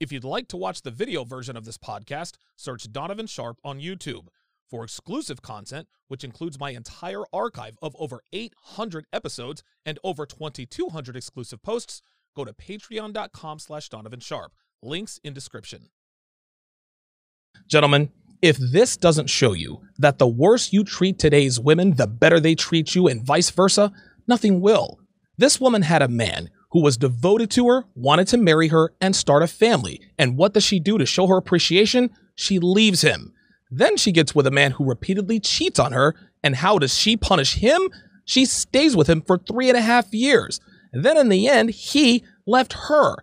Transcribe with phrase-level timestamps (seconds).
[0.00, 3.80] If you'd like to watch the video version of this podcast, search Donovan Sharpe on
[3.80, 4.28] YouTube.
[4.70, 11.16] For exclusive content, which includes my entire archive of over 800 episodes and over 2,200
[11.16, 12.00] exclusive posts,
[12.34, 14.54] go to patreon.com slash Donovan Sharpe.
[14.82, 15.90] Links in description.
[17.68, 18.10] Gentlemen,
[18.40, 22.54] if this doesn't show you that the worse you treat today's women, the better they
[22.54, 23.92] treat you, and vice versa,
[24.26, 24.98] nothing will.
[25.36, 29.14] This woman had a man who was devoted to her, wanted to marry her, and
[29.14, 30.00] start a family.
[30.18, 32.10] And what does she do to show her appreciation?
[32.36, 33.32] She leaves him.
[33.70, 36.14] Then she gets with a man who repeatedly cheats on her.
[36.42, 37.90] And how does she punish him?
[38.24, 40.60] She stays with him for three and a half years.
[40.92, 43.16] And then in the end, he left her.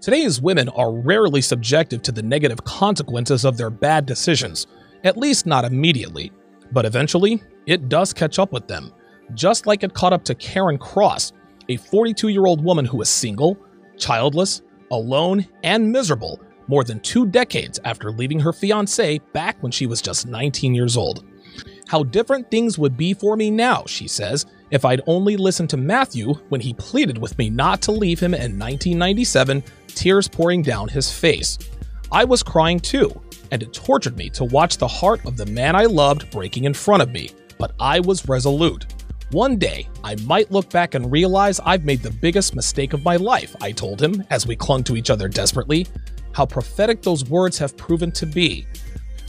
[0.00, 4.66] Today's women are rarely subjective to the negative consequences of their bad decisions
[5.04, 6.32] at least not immediately.
[6.72, 8.92] But eventually, it does catch up with them,
[9.34, 11.32] just like it caught up to Karen Cross,
[11.68, 13.58] a 42 year old woman who is single,
[13.96, 19.86] childless, alone, and miserable more than two decades after leaving her fiance back when she
[19.86, 21.24] was just 19 years old.
[21.88, 25.76] How different things would be for me now, she says, if I'd only listened to
[25.76, 30.88] Matthew when he pleaded with me not to leave him in 1997, tears pouring down
[30.88, 31.58] his face.
[32.10, 33.20] I was crying too,
[33.52, 36.74] and it tortured me to watch the heart of the man I loved breaking in
[36.74, 38.86] front of me, but I was resolute.
[39.30, 43.16] One day, I might look back and realize I've made the biggest mistake of my
[43.16, 45.86] life, I told him as we clung to each other desperately.
[46.32, 48.66] How prophetic those words have proven to be.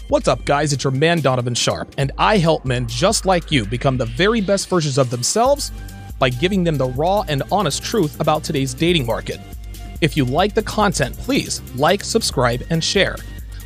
[0.07, 0.73] What's up, guys?
[0.73, 4.41] It's your man Donovan Sharpe, and I help men just like you become the very
[4.41, 5.71] best versions of themselves
[6.17, 9.39] by giving them the raw and honest truth about today's dating market.
[9.99, 13.17] If you like the content, please like, subscribe, and share.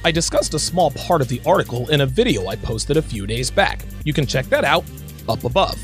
[0.08, 3.28] I discussed a small part of the article in a video I posted a few
[3.28, 3.84] days back.
[4.06, 4.86] You can check that out
[5.28, 5.78] up above.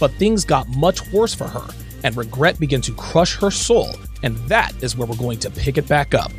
[0.00, 1.68] But things got much worse for her,
[2.02, 3.90] and regret began to crush her soul,
[4.22, 6.32] and that is where we're going to pick it back up.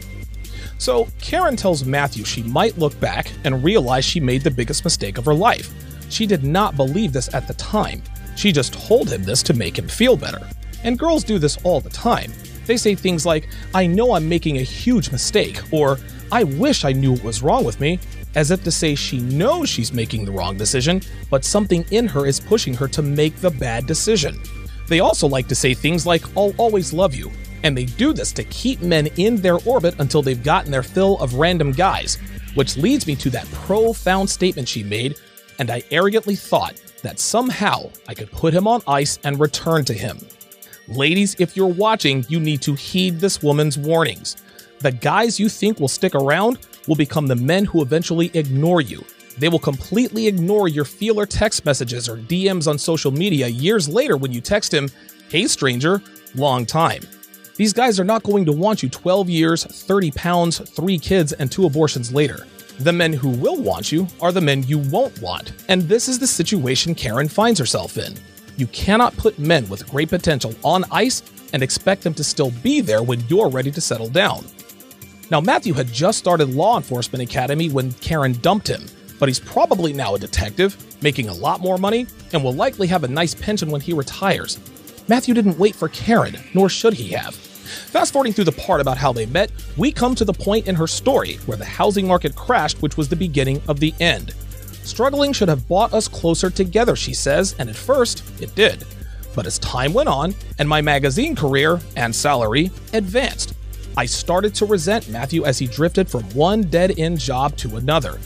[0.79, 5.19] So, Karen tells Matthew she might look back and realize she made the biggest mistake
[5.19, 5.71] of her life.
[6.09, 8.01] She did not believe this at the time.
[8.37, 10.49] She just told him this to make him feel better.
[10.83, 12.33] And girls do this all the time.
[12.65, 15.99] They say things like, I know I'm making a huge mistake, or
[16.31, 17.99] I wish I knew what was wrong with me,
[18.35, 22.25] as if to say she knows she's making the wrong decision, but something in her
[22.25, 24.39] is pushing her to make the bad decision.
[24.87, 27.31] They also like to say things like, I'll always love you,
[27.63, 31.17] and they do this to keep men in their orbit until they've gotten their fill
[31.19, 32.17] of random guys,
[32.55, 35.15] which leads me to that profound statement she made,
[35.57, 39.93] and I arrogantly thought that somehow I could put him on ice and return to
[39.93, 40.19] him.
[40.87, 44.37] Ladies, if you're watching, you need to heed this woman's warnings.
[44.79, 49.03] The guys you think will stick around will become the men who eventually ignore you.
[49.37, 54.15] They will completely ignore your feeler text messages or DMs on social media years later
[54.17, 54.89] when you text him,
[55.29, 56.01] Hey stranger,
[56.35, 57.01] long time.
[57.55, 61.51] These guys are not going to want you 12 years, 30 pounds, 3 kids, and
[61.51, 62.47] 2 abortions later.
[62.79, 65.51] The men who will want you are the men you won't want.
[65.67, 68.15] And this is the situation Karen finds herself in.
[68.55, 72.79] You cannot put men with great potential on ice and expect them to still be
[72.79, 74.45] there when you're ready to settle down.
[75.31, 78.83] Now, Matthew had just started Law Enforcement Academy when Karen dumped him,
[79.19, 83.03] but he's probably now a detective, making a lot more money, and will likely have
[83.03, 84.59] a nice pension when he retires.
[85.07, 87.35] Matthew didn't wait for Karen, nor should he have.
[87.35, 90.73] Fast forwarding through the part about how they met, we come to the point in
[90.73, 94.33] her story where the housing market crashed, which was the beginning of the end.
[94.83, 98.83] Struggling should have brought us closer together, she says, and at first, it did.
[99.35, 103.53] But as time went on, and my magazine career and salary advanced,
[103.99, 108.17] I started to resent Matthew as he drifted from one dead end job to another.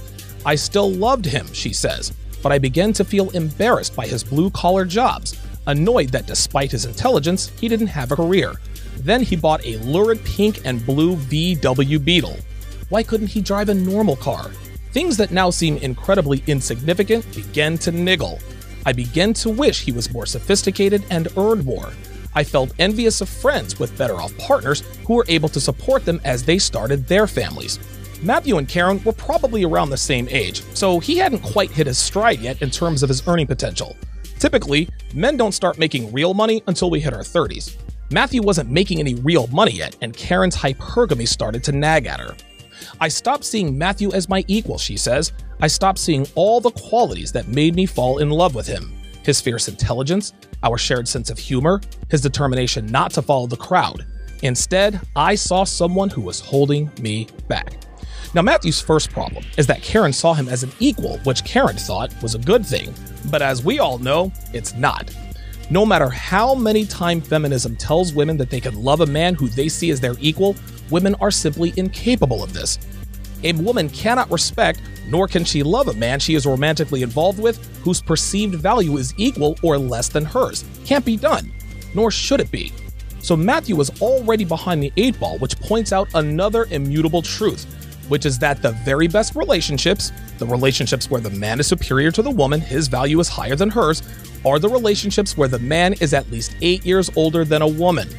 [0.45, 2.13] I still loved him, she says,
[2.43, 5.35] but I began to feel embarrassed by his blue collar jobs,
[5.65, 8.53] annoyed that despite his intelligence, he didn't have a career.
[8.97, 12.37] Then he bought a lurid pink and blue VW Beetle.
[12.89, 14.51] Why couldn't he drive a normal car?
[14.91, 18.37] Things that now seem incredibly insignificant began to niggle.
[18.85, 21.91] I began to wish he was more sophisticated and earned more.
[22.35, 26.19] I felt envious of friends with better off partners who were able to support them
[26.23, 27.79] as they started their families.
[28.21, 31.97] Matthew and Karen were probably around the same age, so he hadn't quite hit his
[31.97, 33.95] stride yet in terms of his earning potential.
[34.39, 37.77] Typically, men don't start making real money until we hit our 30s.
[38.11, 42.35] Matthew wasn't making any real money yet, and Karen's hypergamy started to nag at her.
[42.99, 45.33] I stopped seeing Matthew as my equal, she says.
[45.61, 48.93] I stopped seeing all the qualities that made me fall in love with him
[49.23, 54.05] his fierce intelligence, our shared sense of humor, his determination not to follow the crowd.
[54.41, 57.77] Instead, I saw someone who was holding me back.
[58.33, 62.13] Now, Matthew's first problem is that Karen saw him as an equal, which Karen thought
[62.21, 62.93] was a good thing.
[63.29, 65.15] But as we all know, it's not.
[65.69, 69.47] No matter how many times feminism tells women that they can love a man who
[69.47, 70.55] they see as their equal,
[70.89, 72.79] women are simply incapable of this.
[73.43, 77.65] A woman cannot respect, nor can she love a man she is romantically involved with
[77.83, 80.63] whose perceived value is equal or less than hers.
[80.85, 81.51] Can't be done,
[81.93, 82.71] nor should it be.
[83.19, 87.65] So Matthew was already behind the eight ball, which points out another immutable truth,
[88.09, 92.21] which is that the very best relationships, the relationships where the man is superior to
[92.21, 94.03] the woman, his value is higher than hers,
[94.45, 98.09] are the relationships where the man is at least eight years older than a woman.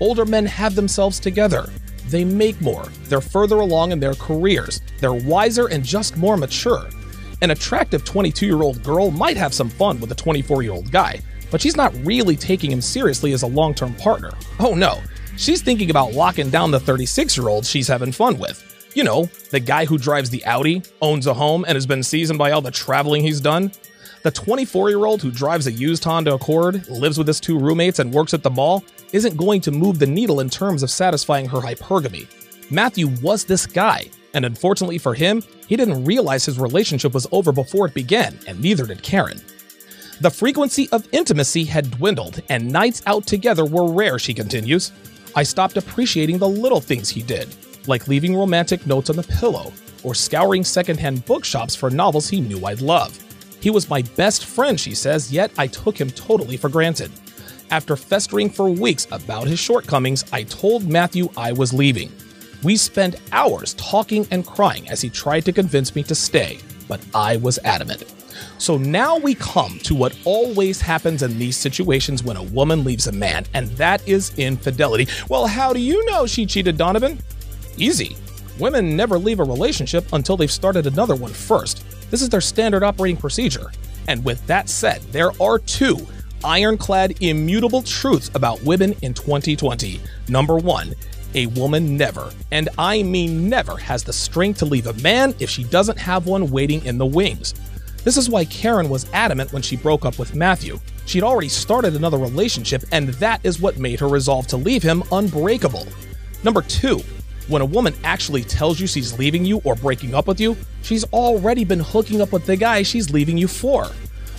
[0.00, 1.68] Older men have themselves together.
[2.08, 6.88] They make more, they're further along in their careers, they're wiser and just more mature.
[7.42, 10.90] An attractive 22 year old girl might have some fun with a 24 year old
[10.90, 11.20] guy,
[11.50, 14.30] but she's not really taking him seriously as a long term partner.
[14.60, 15.00] Oh no,
[15.36, 18.70] she's thinking about locking down the 36 year old she's having fun with.
[18.94, 22.38] You know, the guy who drives the Audi, owns a home, and has been seasoned
[22.38, 23.72] by all the traveling he's done.
[24.24, 27.98] The 24 year old who drives a used Honda Accord, lives with his two roommates,
[27.98, 28.82] and works at the mall
[29.12, 32.26] isn't going to move the needle in terms of satisfying her hypergamy.
[32.70, 37.52] Matthew was this guy, and unfortunately for him, he didn't realize his relationship was over
[37.52, 39.42] before it began, and neither did Karen.
[40.22, 44.92] The frequency of intimacy had dwindled, and nights out together were rare, she continues.
[45.36, 47.54] I stopped appreciating the little things he did,
[47.86, 49.70] like leaving romantic notes on the pillow
[50.02, 53.18] or scouring secondhand bookshops for novels he knew I'd love.
[53.64, 57.10] He was my best friend, she says, yet I took him totally for granted.
[57.70, 62.12] After festering for weeks about his shortcomings, I told Matthew I was leaving.
[62.62, 66.58] We spent hours talking and crying as he tried to convince me to stay,
[66.88, 68.04] but I was adamant.
[68.58, 73.06] So now we come to what always happens in these situations when a woman leaves
[73.06, 75.08] a man, and that is infidelity.
[75.30, 77.18] Well, how do you know she cheated, Donovan?
[77.78, 78.14] Easy.
[78.58, 81.82] Women never leave a relationship until they've started another one first.
[82.10, 83.70] This is their standard operating procedure.
[84.08, 86.06] And with that said, there are two
[86.44, 90.00] ironclad, immutable truths about women in 2020.
[90.28, 90.94] Number one,
[91.34, 95.50] a woman never, and I mean never, has the strength to leave a man if
[95.50, 97.54] she doesn't have one waiting in the wings.
[98.04, 100.78] This is why Karen was adamant when she broke up with Matthew.
[101.06, 105.02] She'd already started another relationship, and that is what made her resolve to leave him
[105.10, 105.86] unbreakable.
[106.44, 107.02] Number two,
[107.48, 111.04] when a woman actually tells you she's leaving you or breaking up with you, she's
[111.12, 113.90] already been hooking up with the guy she's leaving you for.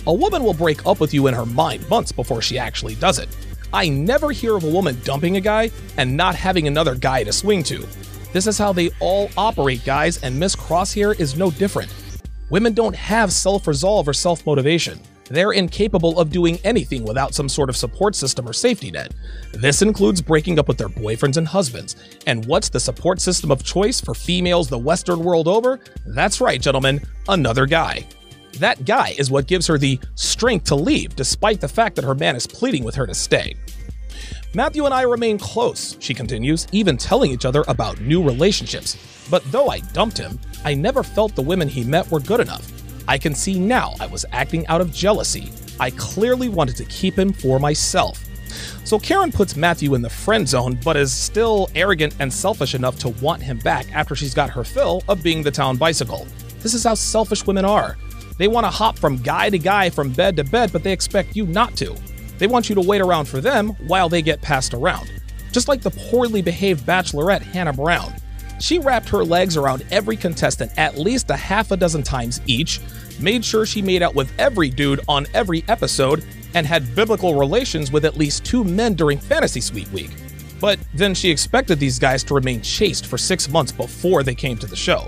[0.06, 3.18] A woman will break up with you in her mind months before she actually does
[3.18, 3.28] it.
[3.72, 7.32] I never hear of a woman dumping a guy and not having another guy to
[7.32, 7.86] swing to.
[8.32, 11.92] This is how they all operate, guys, and Miss Crosshair is no different.
[12.50, 15.00] Women don't have self resolve or self motivation.
[15.28, 19.12] They're incapable of doing anything without some sort of support system or safety net.
[19.52, 21.96] This includes breaking up with their boyfriends and husbands.
[22.26, 25.80] And what's the support system of choice for females the Western world over?
[26.06, 28.06] That's right, gentlemen, another guy.
[28.58, 32.14] That guy is what gives her the strength to leave, despite the fact that her
[32.14, 33.54] man is pleading with her to stay.
[34.54, 38.96] Matthew and I remain close, she continues, even telling each other about new relationships.
[39.28, 42.75] But though I dumped him, I never felt the women he met were good enough.
[43.08, 45.52] I can see now I was acting out of jealousy.
[45.78, 48.22] I clearly wanted to keep him for myself.
[48.84, 52.98] So Karen puts Matthew in the friend zone, but is still arrogant and selfish enough
[53.00, 56.26] to want him back after she's got her fill of being the town bicycle.
[56.60, 57.96] This is how selfish women are.
[58.38, 61.36] They want to hop from guy to guy, from bed to bed, but they expect
[61.36, 61.96] you not to.
[62.38, 65.10] They want you to wait around for them while they get passed around.
[65.52, 68.12] Just like the poorly behaved bachelorette Hannah Brown.
[68.58, 72.80] She wrapped her legs around every contestant at least a half a dozen times each,
[73.20, 77.92] made sure she made out with every dude on every episode, and had biblical relations
[77.92, 80.10] with at least two men during Fantasy Suite Week.
[80.58, 84.56] But then she expected these guys to remain chaste for six months before they came
[84.58, 85.06] to the show.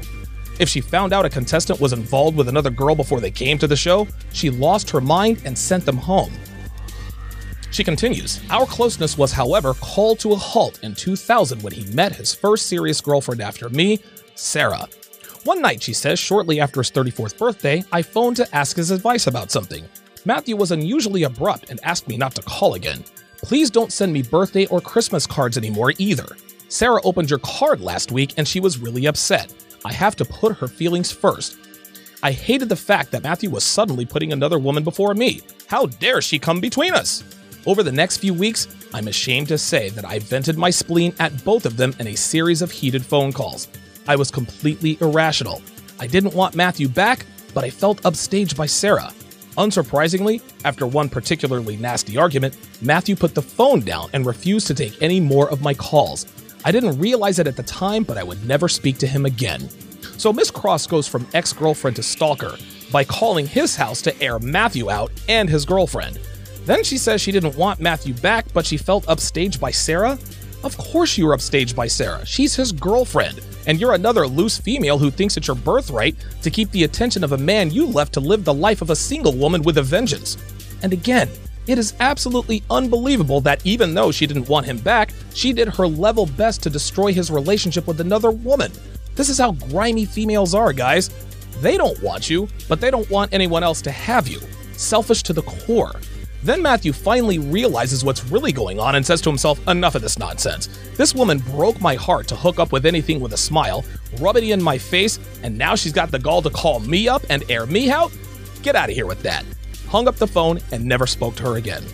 [0.59, 3.67] If she found out a contestant was involved with another girl before they came to
[3.67, 6.33] the show, she lost her mind and sent them home.
[7.71, 12.15] She continues, Our closeness was, however, called to a halt in 2000 when he met
[12.15, 14.01] his first serious girlfriend after me,
[14.35, 14.89] Sarah.
[15.45, 19.27] One night, she says, shortly after his 34th birthday, I phoned to ask his advice
[19.27, 19.87] about something.
[20.25, 23.05] Matthew was unusually abrupt and asked me not to call again.
[23.43, 26.27] Please don't send me birthday or Christmas cards anymore either.
[26.69, 29.55] Sarah opened your card last week and she was really upset.
[29.85, 31.57] I have to put her feelings first.
[32.23, 35.41] I hated the fact that Matthew was suddenly putting another woman before me.
[35.67, 37.23] How dare she come between us?
[37.69, 41.45] Over the next few weeks, I'm ashamed to say that I vented my spleen at
[41.45, 43.69] both of them in a series of heated phone calls.
[44.07, 45.61] I was completely irrational.
[46.01, 49.13] I didn't want Matthew back, but I felt upstaged by Sarah.
[49.59, 55.03] Unsurprisingly, after one particularly nasty argument, Matthew put the phone down and refused to take
[55.03, 56.25] any more of my calls.
[56.65, 59.69] I didn't realize it at the time, but I would never speak to him again.
[60.17, 62.57] So Miss Cross goes from ex girlfriend to stalker
[62.91, 66.19] by calling his house to air Matthew out and his girlfriend.
[66.69, 70.19] Then she says she didn't want Matthew back, but she felt upstaged by Sarah.
[70.63, 72.27] Of course you were upstaged by Sarah.
[72.27, 73.41] She's his girlfriend.
[73.67, 77.33] And you're another loose female who thinks it's your birthright to keep the attention of
[77.33, 80.37] a man you left to live the life of a single woman with a vengeance.
[80.83, 81.31] And again,
[81.67, 85.87] it is absolutely unbelievable that even though she didn't want him back, she did her
[85.87, 88.73] level best to destroy his relationship with another woman.
[89.15, 91.09] This is how grimy females are, guys.
[91.63, 94.43] They don't want you, but they don't want anyone else to have you.
[94.73, 95.99] Selfish to the core.
[96.42, 100.18] Then Matthew finally realizes what's really going on and says to himself, Enough of this
[100.18, 100.68] nonsense.
[100.97, 103.85] This woman broke my heart to hook up with anything with a smile,
[104.21, 107.23] rub it in my face, and now she's got the gall to call me up
[107.28, 108.12] and air me out?
[108.62, 109.45] Get out of here with that.
[109.88, 111.85] Hung up the phone and never spoke to her again.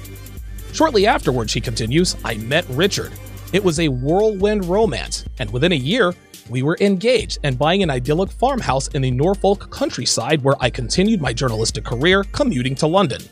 [0.72, 3.12] Shortly afterward, she continues, I met Richard.
[3.52, 6.12] It was a whirlwind romance, and within a year,
[6.50, 11.22] we were engaged and buying an idyllic farmhouse in the Norfolk countryside where I continued
[11.22, 13.22] my journalistic career commuting to London.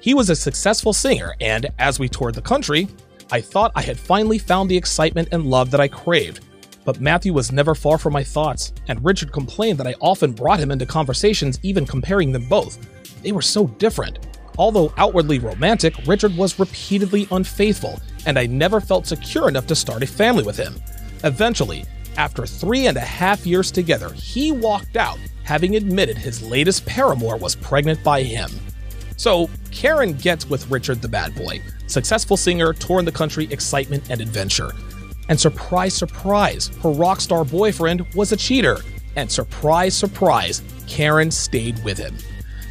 [0.00, 2.86] He was a successful singer, and as we toured the country,
[3.32, 6.44] I thought I had finally found the excitement and love that I craved.
[6.84, 10.60] But Matthew was never far from my thoughts, and Richard complained that I often brought
[10.60, 12.78] him into conversations, even comparing them both.
[13.22, 14.20] They were so different.
[14.56, 20.02] Although outwardly romantic, Richard was repeatedly unfaithful, and I never felt secure enough to start
[20.04, 20.80] a family with him.
[21.24, 21.84] Eventually,
[22.16, 27.36] after three and a half years together, he walked out, having admitted his latest paramour
[27.36, 28.50] was pregnant by him.
[29.18, 34.10] So, Karen gets with Richard the bad boy, successful singer, tour in the country, excitement,
[34.10, 34.72] and adventure.
[35.28, 38.78] And surprise, surprise, her rock star boyfriend was a cheater.
[39.16, 42.16] And surprise, surprise, Karen stayed with him.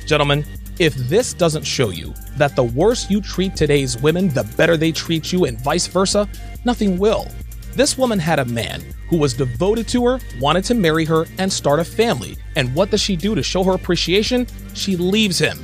[0.05, 0.45] Gentlemen,
[0.79, 4.93] if this doesn't show you that the worse you treat today's women, the better they
[4.93, 6.29] treat you, and vice versa,
[6.63, 7.27] nothing will.
[7.73, 11.51] This woman had a man who was devoted to her, wanted to marry her, and
[11.51, 12.37] start a family.
[12.55, 14.47] And what does she do to show her appreciation?
[14.73, 15.59] She leaves him.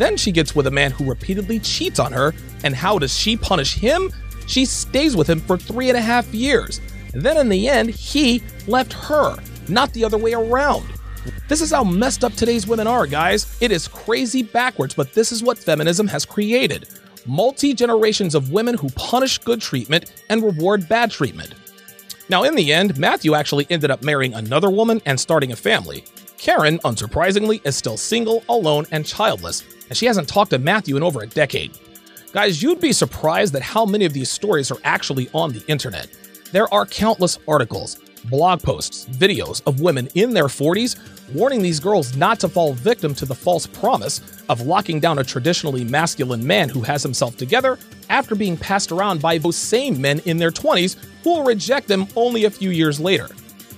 [0.00, 2.32] Then she gets with a man who repeatedly cheats on her,
[2.64, 4.10] and how does she punish him?
[4.46, 6.80] She stays with him for three and a half years.
[7.12, 9.36] Then in the end, he left her,
[9.68, 10.88] not the other way around.
[11.48, 13.58] This is how messed up today's women are, guys.
[13.60, 16.88] It is crazy backwards, but this is what feminism has created.
[17.26, 21.52] Multi generations of women who punish good treatment and reward bad treatment.
[22.30, 26.04] Now, in the end, Matthew actually ended up marrying another woman and starting a family.
[26.38, 31.02] Karen, unsurprisingly, is still single, alone, and childless, and she hasn't talked to Matthew in
[31.02, 31.78] over a decade.
[32.32, 36.08] Guys, you'd be surprised at how many of these stories are actually on the internet.
[36.52, 40.96] There are countless articles, blog posts, videos of women in their 40s
[41.34, 45.24] warning these girls not to fall victim to the false promise of locking down a
[45.24, 47.78] traditionally masculine man who has himself together
[48.08, 52.06] after being passed around by those same men in their 20s who will reject them
[52.16, 53.28] only a few years later.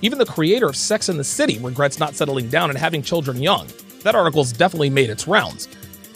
[0.01, 3.41] Even the creator of Sex in the City regrets not settling down and having children
[3.41, 3.67] young.
[4.01, 5.67] That article's definitely made its rounds.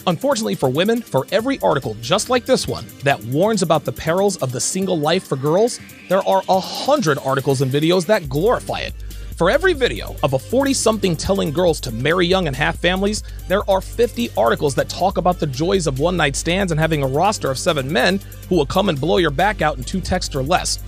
[0.08, 4.38] Unfortunately for women, for every article just like this one that warns about the perils
[4.38, 8.78] of the single life for girls, there are a hundred articles and videos that glorify
[8.78, 8.94] it.
[9.36, 13.22] For every video of a 40 something telling girls to marry young and have families,
[13.48, 17.02] there are 50 articles that talk about the joys of one night stands and having
[17.02, 20.00] a roster of seven men who will come and blow your back out in two
[20.00, 20.78] texts or less.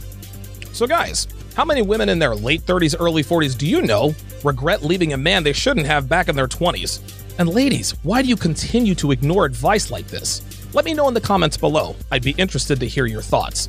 [0.72, 4.82] So, guys, how many women in their late 30s, early 40s do you know regret
[4.82, 7.19] leaving a man they shouldn't have back in their 20s?
[7.40, 10.42] And ladies, why do you continue to ignore advice like this?
[10.74, 11.96] Let me know in the comments below.
[12.10, 13.66] I'd be interested to hear your thoughts.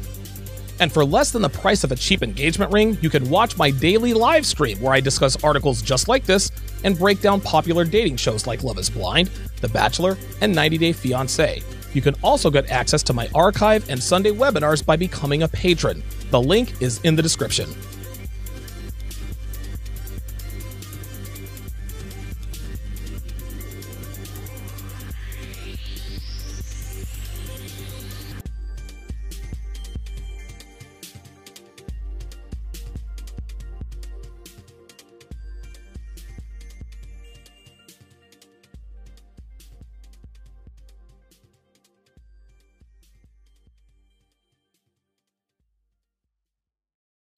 [0.81, 3.71] And for less than the price of a cheap engagement ring, you can watch my
[3.71, 6.51] daily live stream where I discuss articles just like this
[6.83, 9.29] and break down popular dating shows like Love is Blind,
[9.61, 11.63] The Bachelor, and 90 Day Fiancé.
[11.95, 16.03] You can also get access to my archive and Sunday webinars by becoming a patron.
[16.29, 17.73] The link is in the description.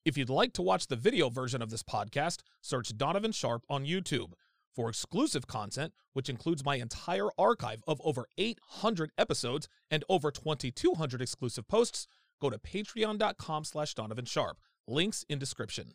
[0.05, 3.86] If you'd like to watch the video version of this podcast, search Donovan Sharpe on
[3.86, 4.33] YouTube.
[4.75, 11.22] For exclusive content, which includes my entire archive of over 800 episodes and over 2,200
[11.22, 12.07] exclusive posts,
[12.41, 14.57] go to patreon.com slash Donovan Sharpe.
[14.88, 15.93] Links in description.